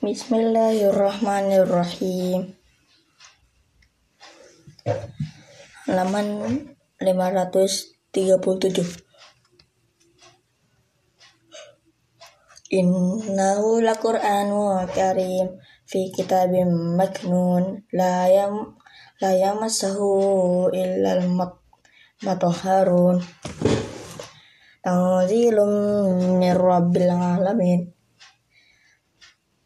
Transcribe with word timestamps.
Bismillahirrahmanirrahim. 0.00 2.56
Halaman 5.84 6.26
537. 6.96 7.92
Innahu 12.72 13.84
laqur'anu 13.84 14.88
karim 14.88 15.60
fi 15.84 16.08
kitabim 16.16 16.96
maknun 16.96 17.84
la 17.92 18.24
yam 18.32 18.80
la 19.20 19.36
yamassahu 19.36 20.72
illa 20.72 21.20
al-mutahharun. 21.20 23.20
Tanzilum 24.80 25.72
min 26.40 26.56
rabbil 26.56 27.12
alamin. 27.12 27.99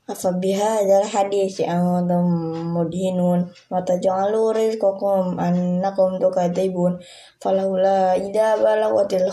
Afabihadzal 0.04 1.08
hadisi 1.08 1.64
antum 1.64 2.28
mudhinun. 2.76 3.40
Wa 3.72 3.80
taj'alu 3.88 4.52
rizqakum 4.52 5.40
annakum 5.40 6.20
tukadzibun 6.20 7.00
falawla 7.40 8.12
idza 8.12 8.60
balagatil 8.60 9.24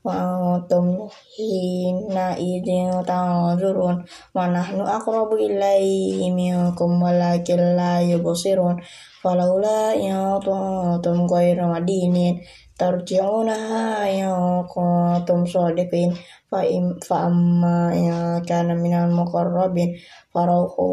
wa 0.00 0.16
antum 0.16 1.12
hina 1.36 2.32
idzin 2.32 2.88
tanzurun 3.04 4.00
wa 4.32 4.44
nahnu 4.48 4.80
aqrabu 4.96 5.36
ilaihi 5.36 6.32
minkum 6.32 6.96
walakin 7.04 7.76
la 7.76 8.00
yubsirun 8.00 8.80
falawla 9.20 9.92
in 9.92 10.16
kuntum 10.40 11.28
ghayra 11.28 11.68
madinin 11.68 12.40
tarji'unaha 12.80 14.08
in 14.08 14.32
kuntum 14.72 15.44
shadiqin 15.44 16.16
fa 16.48 17.16
amma 17.28 17.92
in 17.92 18.40
kana 18.48 18.72
minal 18.72 19.12
muqarrabin 19.12 20.00
farauhu 20.32 20.88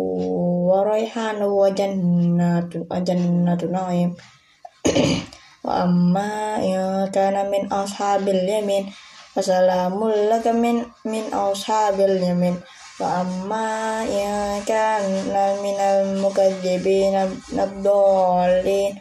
wa 5.68 5.68
wa 5.68 5.76
wa 5.76 5.84
amma 5.84 6.64
in 6.64 7.12
kana 7.12 7.44
min 7.52 7.68
ashabil 7.68 8.48
yamin 8.48 8.88
fasalamul 9.36 10.16
laka 10.32 10.56
min 10.56 10.88
min 11.04 11.28
ashabil 11.28 12.24
yamin. 12.24 12.56
Wa 12.96 13.28
amma 13.28 14.08
in 14.08 14.64
kana 14.64 15.60
minal 15.60 16.24
mukadzibin 16.24 17.20
nabdallin 17.52 18.96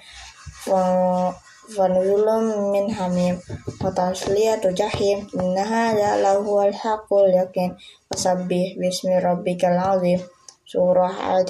fanuzulum 0.67 2.75
min 2.75 2.91
hamim. 2.91 3.39
Wa 3.79 3.95
tasliyatu 3.95 4.75
jahim 4.75 5.23
inna 5.39 5.63
hadza 5.63 6.19
lahu 6.19 6.67
al 6.67 6.75
haqqul 6.75 7.31
yakin 7.31 7.79
fasabbih 8.11 8.75
bismi 8.75 9.23
rabbikal 9.23 9.79
azim. 9.79 10.19
Surah 10.67 11.15
al 11.15 11.47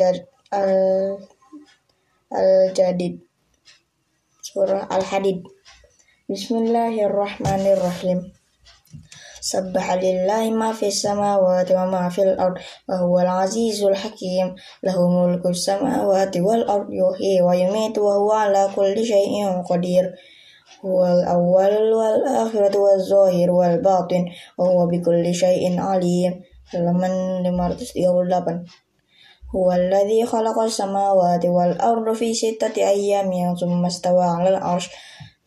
al 0.53 0.77
al 2.37 2.69
jadid 2.77 3.25
surah 4.57 4.89
al 4.89 5.05
hadid 5.05 5.45
bismillahirrahmanirrahim 6.33 8.33
سبح 9.47 10.03
لله 10.03 10.51
ما 10.59 10.75
في 10.75 10.91
السماوات 10.91 11.71
وما 11.71 12.11
في 12.11 12.23
الأرض 12.23 12.59
وهو 12.89 13.15
العزيز 13.21 13.79
الحكيم. 13.87 14.59
له 14.83 14.99
ملك 15.09 15.47
السماوات 15.47 16.34
والأرض 16.37 16.89
يحيي 16.91 17.43
ويميت 17.47 17.99
وهو 17.99 18.33
على 18.33 18.67
كل 18.75 18.99
شيء 19.07 19.62
قدير. 19.71 20.05
هو 20.83 21.07
الأول 21.07 21.75
والآخرة 21.95 22.75
والظاهر 22.75 23.51
والباطن 23.51 24.25
وهو 24.59 24.87
بكل 24.91 25.34
شيء 25.34 25.79
عليم. 25.79 26.43
halaman 26.73 27.47
538 27.47 28.86
هو 29.55 29.72
الذي 29.72 30.27
خلق 30.27 30.58
السماوات 30.58 31.47
والأرض 31.47 32.12
في 32.12 32.34
ستة 32.34 32.77
أيام 32.77 33.55
ثم 33.61 33.86
استوى 33.86 34.25
على 34.25 34.48
العرش. 34.48 34.91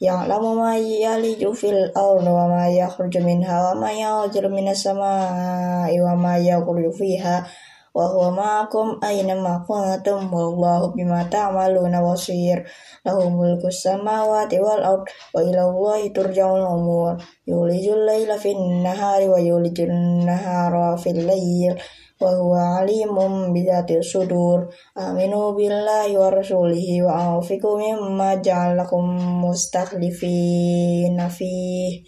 يعلم 0.02 0.58
ما 0.58 0.78
يلج 0.78 1.52
في 1.52 1.70
الأرض 1.70 2.28
وما 2.28 2.70
يخرج 2.70 3.18
منها 3.18 3.72
وما 3.72 3.92
ينزل 3.92 4.52
من 4.52 4.68
السماء 4.68 6.00
وما 6.02 6.38
يخرج 6.38 6.94
فيها 6.94 7.48
وهو 7.96 8.32
معكم 8.32 9.00
أينما 9.04 9.66
كنتم 9.68 10.34
والله 10.34 10.88
بما 10.88 11.24
تعملون 11.24 12.12
بصير. 12.12 12.66
له 13.06 13.30
ملك 13.30 13.66
السماوات 13.66 14.54
والأرض 14.54 15.06
وإلى 15.36 15.62
الله 15.62 16.08
ترجع 16.08 16.56
الأمور. 16.56 17.18
يولج 17.48 17.88
الليل 17.88 18.40
في 18.40 18.52
النهار 18.52 19.30
ويولج 19.30 19.82
النهار 19.82 20.98
في 20.98 21.10
الليل. 21.10 21.82
wa 22.20 22.32
huwa 22.36 22.84
alimun 22.84 23.54
bidzati 23.56 24.04
sudur 24.04 24.68
aminu 24.96 25.56
billahi 25.56 26.18
wa 26.20 26.28
rasulihi 26.28 27.02
wa 27.02 27.16
aufiku 27.16 27.80
mimma 27.80 28.36
ja'alakum 28.44 29.08
mustakhlifina 29.40 31.32
fihi 31.32 32.04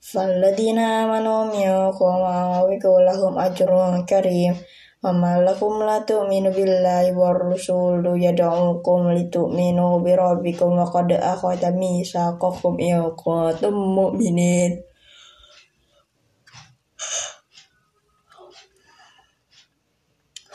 falladina 0.00 1.04
amanu 1.04 1.52
minkum 1.52 2.16
wa 2.24 2.64
aufiku 2.64 2.96
lahum 3.04 3.36
ajrun 3.36 4.08
karim 4.08 4.56
wa 5.02 5.12
ma 5.12 5.36
lakum 5.36 5.84
la 5.84 6.00
tu'minu 6.00 6.54
billahi 6.54 7.12
wa 7.12 7.36
rasulu 7.36 8.16
yad'ukum 8.16 9.12
litu'minu 9.12 10.00
bi 10.00 10.16
rabbikum 10.16 10.80
wa 10.80 10.88
qad 10.88 11.12
akhadha 11.12 11.74
mitsaqakum 11.76 12.80
in 12.80 13.04
kuntum 13.20 13.76
mu'minin 13.76 14.91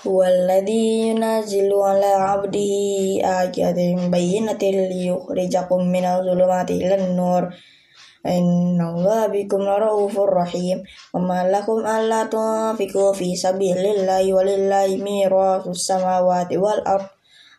هو 0.06 0.22
الذي 0.22 1.08
ينزل 1.08 1.72
على 1.72 2.12
عبده 2.30 2.72
آيات 3.24 3.78
بينة 4.10 4.62
ليخرجكم 4.62 5.80
من 5.94 6.04
الظلمات 6.04 6.70
إلى 6.70 6.94
النور 6.94 7.54
إن 8.26 8.80
الله 8.80 9.26
بكم 9.26 9.60
لرؤوف 9.62 10.18
رحيم 10.18 10.82
وما 11.14 11.50
لكم 11.50 11.86
ألا 11.86 12.24
تنفقوا 12.24 13.12
في 13.12 13.36
سبيل 13.36 13.78
الله 13.78 14.34
ولله 14.34 14.88
ميراث 14.96 15.66
السماوات 15.66 16.50
والأرض 16.52 17.06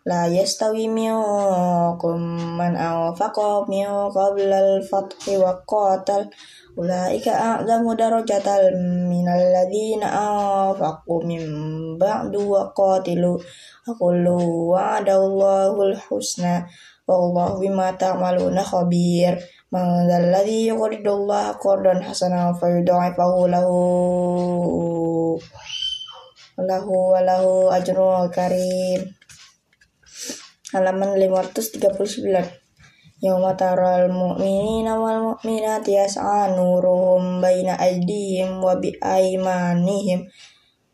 لا 0.07 0.27
يستوي 0.27 0.87
منكم 0.87 2.17
من 2.57 2.75
أنفق 2.75 3.39
من 3.69 3.87
قبل 4.11 4.53
الفتح 4.53 5.23
وقاتل 5.29 6.29
أولئك 6.77 7.27
أعظم 7.27 7.93
درجة 7.93 8.47
من 9.09 9.27
الذين 9.27 10.03
أنفقوا 10.03 11.23
من 11.23 11.43
بعد 11.97 12.35
وقاتلوا 12.35 13.37
وكل 13.87 14.27
وعد 14.73 15.09
الله 15.09 15.81
الحسنى 15.81 16.65
والله 17.07 17.59
بما 17.59 17.91
تعملون 17.91 18.59
خبير 18.59 19.39
من 19.71 20.07
ذا 20.07 20.17
الذي 20.17 20.67
يقرض 20.67 21.07
الله 21.07 21.51
قرضا 21.51 21.99
حسنا 21.99 22.53
فيضاعفه 22.53 23.47
له 23.47 23.67
له 26.59 26.87
وله 26.87 27.77
أجر 27.77 28.27
كريم 28.35 29.16
halaman 30.72 31.16
539 31.16 32.68
Yauma 33.18 33.58
taral 33.58 34.14
mu'minina 34.14 34.94
wal 34.94 35.34
mu'minati 35.34 35.98
yas'a 35.98 36.54
nuruhum 36.54 37.42
baina 37.42 37.74
aydihim 37.74 38.62
wa 38.62 38.78
bi 38.78 38.94
aymanihim. 39.02 40.30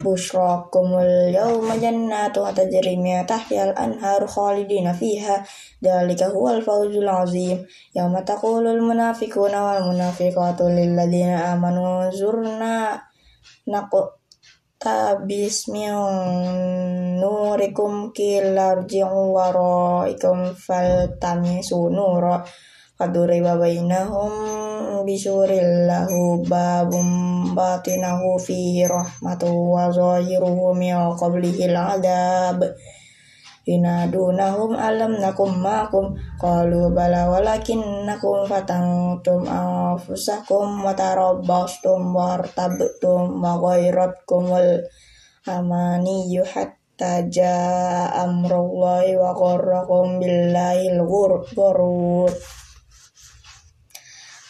Bushrakumul 0.01 1.37
yawma 1.37 1.77
jannatu 1.77 2.49
tajri 2.57 2.97
min 2.97 3.21
tahtihal 3.29 3.77
anharu 3.77 4.25
khalidina 4.25 4.97
fiha. 4.97 5.45
Dzalika 5.85 6.33
huwal 6.33 6.65
fawzul 6.65 7.05
azim. 7.05 7.61
Yauma 7.93 8.25
taqulul 8.25 8.81
munafiquna 8.81 9.61
wal 9.61 9.93
munafiqatu 9.93 10.73
lil 10.73 10.97
ladzina 10.97 11.53
amanu 11.53 12.09
zurna 12.09 13.05
naqu 13.69 14.01
nurikum 17.17 18.13
kilarji'u 18.13 19.21
waraikum 19.33 20.53
faltamisu 20.53 21.89
nura 21.89 22.45
Kaduriba 22.95 23.59
bainahum 23.59 24.31
bisuril 25.03 25.91
lahu 25.91 26.45
babum 26.47 27.09
batinahu 27.57 28.39
fi 28.39 28.87
rahmatu 28.87 29.51
wa 29.51 29.91
zahiruhu 29.91 30.77
min 30.79 30.95
adab 33.65 34.13
Inadunahum 34.13 34.77
alam 34.77 35.17
nakum 35.21 35.63
ma'akum. 35.63 36.13
Qalu 36.41 36.93
bala 36.93 37.33
walakinnakum 37.33 38.45
fatangtum 38.45 39.49
anfusakum 39.49 40.85
wa 40.85 40.93
tarabbastum 40.93 42.13
wartabtum 42.13 43.41
wa 43.41 43.57
ghairatkumul 43.57 44.85
amaniyu 45.49 46.45
hatta 46.45 47.25
jaa 47.29 48.13
amrullahi 48.25 49.17
wa 49.17 49.33
gharrakum 49.33 50.21
billahi 50.21 50.93
al-ghurur 51.01 52.29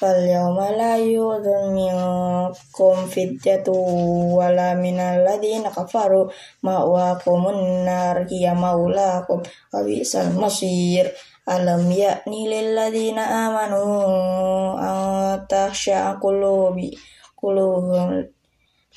فاليوم 0.04 0.57
لا 0.60 0.98
يؤذن 0.98 1.63
منكم 1.75 2.95
فدية 3.07 3.68
ولا 4.39 4.74
من 4.74 5.00
الذين 5.00 5.63
كفروا 5.63 6.30
مأواكم 6.63 7.48
النار 7.48 8.27
هي 8.31 8.54
مولاكم 8.54 9.39
وبئس 9.74 10.16
المصير 10.16 11.12
ألم 11.50 11.92
يأن 11.92 12.31
للذين 12.31 13.19
آمنوا 13.19 13.94
أن 14.80 15.48
تخشع 15.48 16.12
قلوبي 16.13 16.98
قلوبهم 17.44 18.30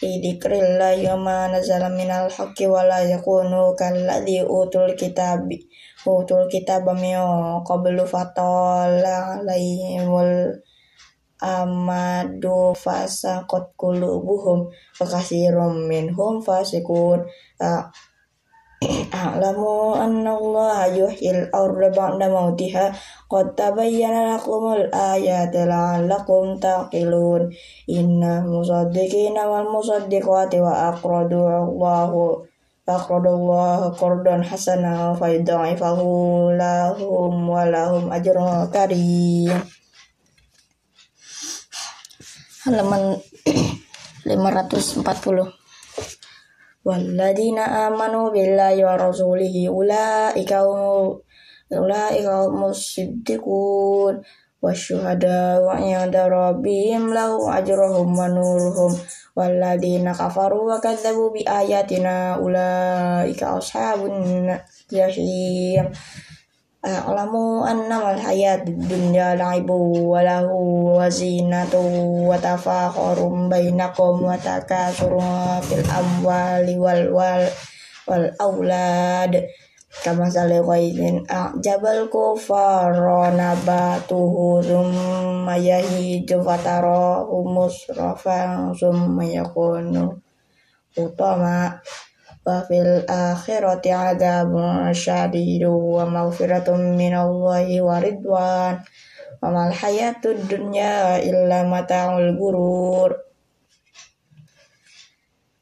لذكر 0.03 0.53
الله 0.53 1.15
وما 1.15 1.59
نزل 1.59 1.83
من 1.99 2.11
الحق 2.11 2.59
ولا 2.63 3.01
يكونوا 3.01 3.75
كالذي 3.75 4.43
أوتوا 4.43 4.87
الكتاب 4.87 5.49
أوتوا 6.09 6.43
الكتاب 6.43 6.91
من 6.91 7.19
قبل 7.61 8.07
فطال 8.07 9.05
عليهم 9.07 10.11
amadu 11.42 12.74
fasaqat 12.74 13.74
qulubuhum 13.78 14.70
wa 14.72 15.06
katsirum 15.06 15.86
minhum 15.86 16.42
fasiqun 16.42 17.26
a'lamu 19.10 19.98
anna 19.98 20.38
Allah 20.38 20.86
yuhyil 20.94 21.50
arda 21.50 21.90
ba'da 21.90 22.30
mautiha 22.30 22.94
qad 23.26 23.58
tabayyana 23.58 24.38
lakumul 24.38 24.86
ayati 24.94 25.66
la'allakum 25.66 26.62
taqilun. 26.62 27.50
Inna 27.90 28.46
musaddiqina 28.46 29.50
wal 29.50 29.66
musaddiqati 29.74 30.62
wa 30.62 30.94
aqradu 30.94 31.42
Allahu 31.42 32.46
aqradu 32.86 33.34
Allah 33.34 33.90
qardan 33.98 34.46
hasana 34.46 35.10
fa 35.18 35.26
yudha'ifahu 35.26 36.54
lahum 36.54 37.50
wa 37.50 37.66
lahum 37.66 38.14
ajrun 38.14 38.70
karim 38.70 39.58
halaman 42.68 43.16
540 44.28 45.08
Walladina 46.84 47.88
amanu 47.88 48.32
billahi 48.32 48.84
wa 48.84 49.00
rasulihi 49.00 49.72
ulaika 49.72 50.68
ulaika 51.72 52.52
musiddiqun 52.52 54.20
wasyuhada 54.60 55.64
wa 55.64 55.80
inda 55.80 56.28
rabbihim 56.28 57.12
lahu 57.16 57.48
ajruhum 57.48 58.12
wa 58.12 58.28
nuruhum. 58.28 58.92
Walladina 59.36 60.12
kafaru 60.12 60.68
wa 60.68 60.84
kadzabu 60.84 61.32
bi 61.32 61.48
ayatina 61.48 62.36
ulaika 62.36 63.56
ashabun 63.56 64.52
jahim 64.92 65.88
A'lamu 66.86 67.66
annamal 67.66 68.22
hayat 68.22 68.62
dunya 68.70 69.34
la'ibu 69.34 70.14
wa 70.14 70.22
lahu 70.22 70.94
wa 71.02 71.10
zinatu 71.10 71.82
wa 72.30 72.38
tafakhurum 72.38 73.50
bainakum 73.50 74.22
wa 74.22 74.38
takasurun 74.38 75.58
fil 75.66 75.82
amwali 75.90 76.78
wal 76.78 77.10
wal 77.10 77.50
wal 78.06 78.30
aulad 78.38 79.34
kama 80.06 80.30
sale 80.30 80.62
ghaizin 80.62 81.26
a'jabal 81.26 82.06
kufara 82.14 83.34
nabatuhu 83.34 84.62
wa 92.48 92.64
fil 92.64 93.04
akhirati 93.04 93.92
adzabun 93.92 94.96
syadidu 94.96 96.00
maghfiratun 96.08 96.96
minallahi 96.96 97.84
wa 97.84 98.00
ridwan 98.00 98.80
wa 99.44 99.48
mal 99.52 99.68
hayatud 99.76 100.48
dunya 100.48 101.20
illa 101.20 101.68
mata'ul 101.68 102.40
gurur 102.40 103.28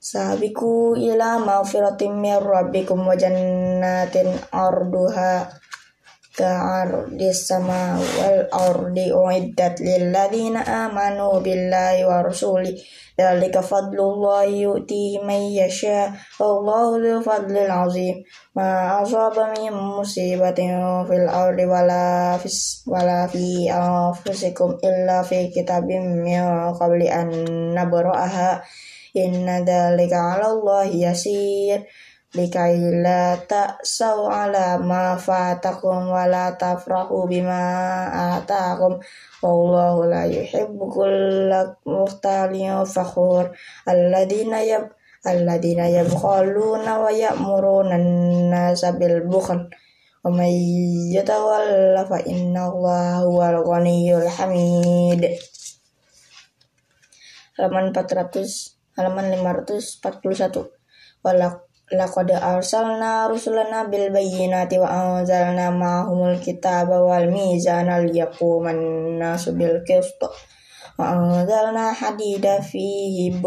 Sabiku 0.06 0.94
ila 0.94 1.42
maghfiratin 1.42 2.22
min 2.22 2.38
rabbikum 2.38 3.10
wa 3.10 3.18
jannatin 3.18 4.38
ardi 8.52 9.12
uiddat 9.14 9.80
lil 9.80 10.12
ladina 10.12 10.62
amanu 10.64 11.40
billahi 11.44 12.04
wa 12.06 12.24
rasuli 12.24 12.76
ذلك 13.16 13.60
فضل 13.60 13.96
الله 14.00 14.44
يؤتيه 14.44 15.24
من 15.24 15.42
يشاء. 15.56 16.12
والله 16.40 16.88
ذو 17.04 17.22
فضل 17.24 17.56
عظيم 17.72 18.16
ما 18.56 19.02
أصاب 19.04 19.40
من 19.56 19.72
مصيبة 19.72 20.60
في 21.08 21.16
الأرض 21.16 21.60
ولا 21.60 22.38
في 22.38 22.50
ولا 22.88 23.28
في 23.28 23.72
أنفسكم 23.72 24.78
إلا 24.84 25.22
في 25.24 25.48
كتاب 25.48 25.88
من 25.88 26.74
قبل 26.76 27.02
أن 27.02 27.28
نبرأها. 27.76 28.64
إن 29.16 29.48
ذلك 29.64 30.14
على 30.14 30.48
الله 30.52 30.84
يسير. 30.84 31.88
Likai 32.36 32.78
la 33.00 33.40
ta'saw 33.40 34.28
ala 34.28 34.76
ma 34.78 35.16
fatakum 35.16 36.12
wa 36.12 36.28
la 36.28 36.52
tafrahu 36.60 37.26
bima 37.32 37.64
atakum. 38.38 39.00
Wallahu 39.40 40.12
la 40.12 40.28
yuhibbu 40.28 40.84
kulla 40.92 41.80
muhtalin 41.88 42.84
fakhur. 42.84 43.56
Alladina 43.88 44.60
yab 44.62 44.92
alladina 45.24 45.88
yabkhaluna 45.88 47.00
wa 47.00 47.10
ya'muruna 47.10 47.96
an-nasa 47.96 48.94
bil 49.00 49.24
bukhl. 49.24 49.72
Wa 50.22 50.30
may 50.30 50.54
yatawalla 51.16 52.04
fa 52.04 52.20
inna 52.28 52.68
allaha 52.68 53.24
huwal 53.24 53.64
ghaniyyul 53.64 54.28
hamid. 54.28 55.24
Halaman 57.56 57.96
400 57.96 58.76
halaman 59.00 59.28
541 59.32 60.72
walak 61.24 61.65
laqad 61.94 62.34
arsalna 62.34 63.30
rusulana 63.30 63.86
bil 63.86 64.10
bayyinati 64.10 64.82
wa 64.82 64.90
anzalna 64.90 65.70
ma'ahumul 65.70 66.42
kitaba 66.42 66.98
wal 66.98 67.30
mizana 67.30 68.02
liyaquman 68.02 69.22
nasu 69.22 69.54
bil 69.54 69.86
qist 69.86 70.18
wa 70.98 71.14
anzalna 71.14 71.94
hadida 71.94 72.58
fihi 72.58 73.38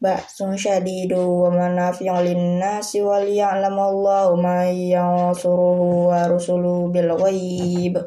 ba'sun 0.00 0.56
syadidu 0.56 1.20
wa 1.20 1.52
manafi'u 1.52 2.24
lin-nasi 2.24 3.04
wa 3.04 3.20
liya'lamallahu 3.20 4.32
man 4.40 4.72
yansuruhu 4.72 6.08
wa 6.08 6.24
rusuluhu 6.24 6.88
bil 6.88 7.12
ghaib. 7.20 8.00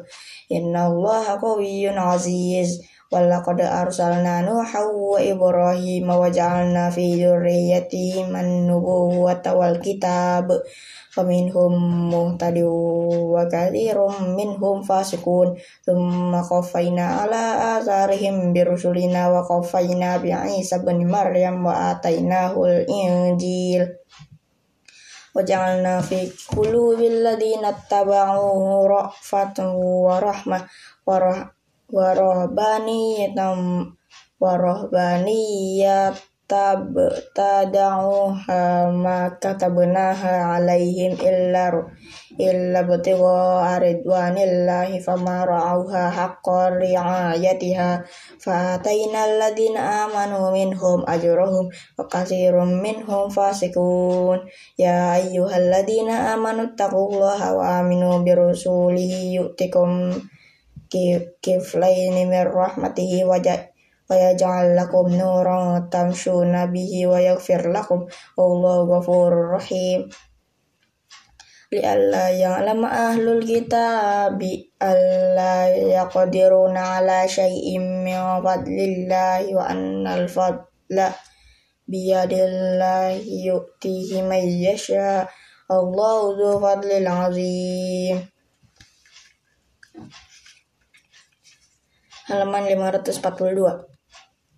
Innallaha 0.50 1.38
qawiyyun 1.38 1.94
aziz 1.94 2.82
Walaqad 3.13 3.57
arsalna 3.65 4.45
Nuha 4.45 4.85
wa 4.85 5.17
Ibrahim 5.17 6.05
wa 6.05 6.29
ja'alna 6.29 6.93
fi 6.93 7.17
dzurriyyatihim 7.17 8.29
an-nubuwwata 8.29 9.57
wal 9.57 9.81
kitab 9.81 10.53
faminhum 11.09 11.73
muhtadi 12.13 12.61
wa 12.61 13.49
katsirum 13.49 14.37
minhum 14.37 14.85
fasiqun 14.85 15.57
thumma 15.81 16.45
qaffayna 16.45 17.25
ala 17.25 17.81
atharihim 17.81 18.53
bi 18.53 18.61
rusulina 18.61 19.25
wa 19.33 19.41
qaffayna 19.41 20.21
bi 20.21 20.29
Isa 20.61 20.77
bin 20.85 21.09
Maryam 21.09 21.65
wa 21.65 21.97
atainahu 21.97 22.61
al-injil 22.61 23.89
وجعلنا 25.29 26.01
في 26.01 26.25
قلوب 26.57 26.99
الذين 26.99 27.61
اتبعوه 27.65 28.87
رأفة 28.87 29.57
ورحمة 29.77 30.59
ورحمة 31.07 31.59
warahbaniyatan 31.94 33.86
warahbaniyat 34.42 36.18
tada'uha 37.34 38.92
ma 38.92 39.32
katabnaha 39.40 40.60
alaihim 40.60 41.16
illa 41.16 41.72
illa 42.36 42.82
butigha 42.84 43.78
aridwanillahi 43.78 45.00
fama 45.00 45.46
ra'auha 45.48 46.12
haqqa 46.12 46.76
ri'ayatiha. 46.76 48.02
Fa 48.42 48.76
atayna 48.76 49.24
alladhina 49.24 50.04
amanu 50.04 50.52
minhum 50.52 51.00
ajrahum 51.08 51.70
wa 51.70 52.04
katsirum 52.10 52.82
minhum 52.82 53.30
fasiqun. 53.30 54.44
Ya 54.76 55.16
ayyuhalladzina 55.16 56.34
amanu 56.36 56.76
taqullaha 56.76 57.56
wa 57.56 57.80
aminu 57.80 58.20
birusulihi 58.20 59.38
yu'tikum 59.40 60.12
kiflaini 61.42 62.24
min 62.30 62.44
rahmatihi 62.46 63.26
wa 63.26 63.38
yaj'al 64.12 64.76
lakum 64.76 65.08
nuran 65.10 65.88
tamshuna 65.88 66.68
bihi 66.68 67.08
wa 67.08 67.16
yaghfir 67.18 67.72
lakum 67.72 68.04
wallahu 68.36 68.88
ghafurur 68.92 69.56
rahim 69.56 70.12
li'alla 71.74 72.30
ya'lama 72.30 72.86
ahlul 73.10 73.42
kitabi 73.42 74.70
alla 74.78 75.66
yaqdiruna 75.72 77.02
ala 77.02 77.26
syai'in 77.26 78.06
min 78.06 78.20
fadlillahi 78.44 79.56
wa 79.56 79.66
annal 79.72 80.30
fadla 80.30 81.10
biyadillahi 81.90 83.48
yu'tihi 83.48 84.22
man 84.22 84.44
yasha 84.46 85.26
Allahu 85.64 86.36
dzu 86.36 86.50
fadlil 86.60 87.08
halaman 92.24 92.64
542. 92.64 93.84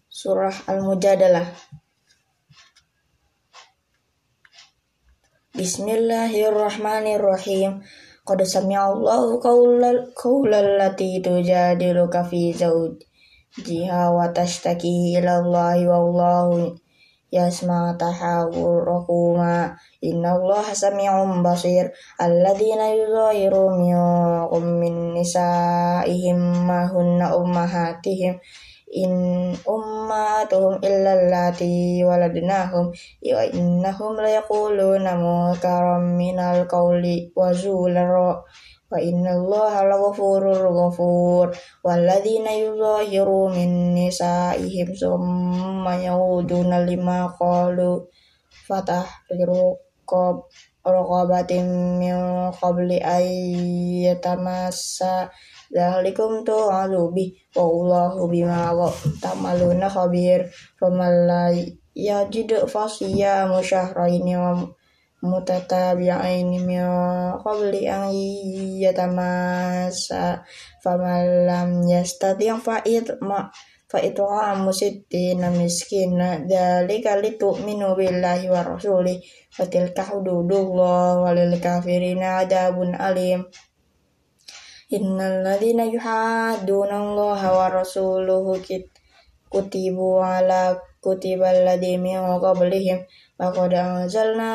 Surah 0.07 0.55
Al-Mujadalah. 0.71 1.51
Bismillahirrahmanirrahim. 5.51 7.83
Qad 8.23 8.39
sami'allahu 8.47 9.43
qawlal 9.43 10.15
qawlal 10.15 10.79
lati 10.79 11.19
tujadiluka 11.19 12.23
fi 12.23 12.55
zawjiha 12.55 14.15
wa 14.15 14.31
tashtaki 14.31 15.19
ila 15.19 15.43
Allahi 15.43 15.91
wallahu 15.91 16.79
yasma 17.37 17.93
tahawurakuma 18.01 19.77
inna 20.01 20.33
allaha 20.33 20.73
sami'un 20.73 21.45
basir. 21.45 21.93
Alladzina 22.17 22.89
yuzahiru 22.97 23.77
minkum 23.77 24.65
min 24.81 25.13
nisaihim 25.13 26.65
ma 26.65 26.89
hunna 26.89 27.37
ummahatihim. 27.37 28.41
In 28.97 29.13
ummatuhum 29.69 30.81
illa 30.81 31.13
allati 31.21 32.01
waladnahum. 32.01 32.97
Wa 33.21 33.43
innahum 33.45 34.17
la 34.17 34.41
yaquluna 34.41 35.21
munkaram 35.21 36.17
minal 36.17 36.65
qawli 36.65 37.35
wa 38.87 38.97
wa 38.97 39.03
inna 39.03 39.35
allaha 39.35 39.83
laghafurur 39.83 40.63
ghafur 40.63 41.51
walladzina 41.83 42.55
yuzahiru 42.55 43.51
min 43.51 43.99
nisaihim 43.99 44.95
summa 44.95 45.99
yauduna 45.99 46.87
lima 46.87 47.27
qalu 47.35 48.07
fatahriru 48.67 49.75
qab 50.07 50.47
raqabatin 50.87 51.99
min 51.99 52.15
qabli 52.55 53.03
ayyatamassa 53.03 54.55
dzalikum 55.75 56.47
tu'adu 56.47 57.11
bi 57.11 57.35
wallahu 57.59 58.31
bima 58.31 58.71
ta'maluna 59.19 59.91
khabir. 59.91 60.47
Faman 60.79 61.27
la 61.27 61.51
yajid 61.91 62.55
fasiyamu 62.71 63.59
syahraini 63.59 64.39
wa 64.39 64.63
mutatabi'aini 65.27 66.59
min 66.63 66.87
qabli 67.43 67.91
an 67.91 68.15
yatamassa 68.83 70.47
faman 70.83 71.47
lam 71.49 71.71
yastati' 71.85 72.55
fa'id 72.63 73.19
ma 73.21 73.51
fa'it'amu 73.91 74.71
sittina 74.71 75.51
miskina. 75.51 76.43
Dzalika 76.43 77.19
litu'minu 77.23 77.95
billahi 77.99 78.51
wa 78.51 78.63
rasulih 78.63 79.19
wa 79.59 79.65
tilka 79.67 80.03
hududullah 80.07 81.23
walil 81.23 81.55
kafirina 81.59 82.43
adabun 82.43 82.95
alim. 82.95 83.47
Innal 84.87 85.43
ladzina 85.43 85.83
yuhadduna 85.83 86.95
Allah 86.95 87.41
wa 87.43 87.67
rasuluhu 87.71 88.63
kutibu 89.51 90.23
ala 90.23 90.79
kutibal 91.03 91.67
ladzi 91.67 91.99
min 91.99 92.19
qablihim 92.19 93.07
Laqad 93.37 93.73
anzalna 93.77 94.51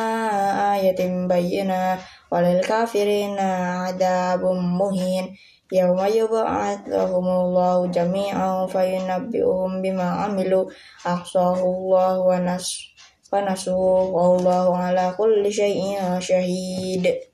ayatin 0.73 1.29
bayyina 1.29 2.01
walil 2.33 2.65
kafirina 2.65 3.85
adabun 3.93 4.57
muhin 4.57 5.29
Yawma 5.71 6.11
yub'atsuhumullahu 6.11 7.87
jami'an 7.95 8.67
fayunabbi'uhum 8.67 9.79
bima 9.79 10.27
amilu 10.27 10.67
ahsahullahu 11.07 12.27
wa 12.27 12.35
nas 12.43 12.91
wa 13.31 13.39
nasuhu 13.39 14.11
wallahu 14.11 14.75
ala 14.75 15.15
kulli 15.15 15.47
syai'in 15.47 16.19
syahid 16.19 17.23